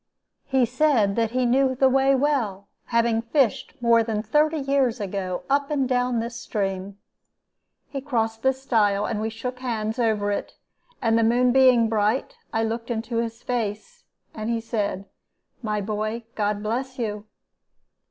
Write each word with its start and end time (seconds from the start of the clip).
He 0.47 0.65
said 0.65 1.15
that 1.15 1.29
he 1.29 1.45
knew 1.45 1.75
the 1.75 1.87
way 1.87 2.15
well, 2.15 2.67
having 2.85 3.21
fished 3.21 3.75
more 3.81 4.01
than 4.01 4.23
thirty 4.23 4.57
years 4.57 4.99
ago 4.99 5.43
up 5.47 5.69
and 5.69 5.87
down 5.87 6.19
this 6.19 6.41
stream. 6.41 6.97
He 7.87 8.01
crossed 8.01 8.41
this 8.41 8.63
stile, 8.63 9.05
and 9.05 9.21
we 9.21 9.29
shook 9.29 9.59
hands 9.59 9.99
over 9.99 10.31
it, 10.31 10.55
and 11.03 11.19
the 11.19 11.23
moon 11.23 11.51
being 11.51 11.87
bright, 11.87 12.35
I 12.51 12.63
looked 12.63 12.89
into 12.89 13.17
his 13.17 13.43
face, 13.43 14.03
and 14.33 14.49
he 14.49 14.59
said, 14.59 15.05
'My 15.61 15.81
boy, 15.81 16.23
God 16.33 16.63
bless 16.63 16.97
you!' 16.97 17.25